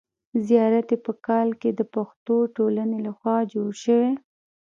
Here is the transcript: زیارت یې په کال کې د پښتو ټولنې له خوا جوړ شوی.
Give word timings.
زیارت 0.47 0.87
یې 0.93 0.97
په 1.05 1.11
کال 1.27 1.49
کې 1.61 1.69
د 1.73 1.81
پښتو 1.93 2.35
ټولنې 2.55 2.97
له 3.05 3.11
خوا 3.17 3.37
جوړ 3.53 3.69
شوی. 3.83 4.11